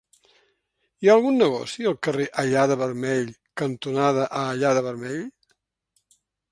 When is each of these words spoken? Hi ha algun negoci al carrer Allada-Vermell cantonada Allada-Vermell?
Hi 1.03 1.09
ha 1.11 1.13
algun 1.17 1.37
negoci 1.41 1.85
al 1.91 1.97
carrer 2.09 2.25
Allada-Vermell 2.45 3.31
cantonada 3.63 4.27
Allada-Vermell? 4.43 5.25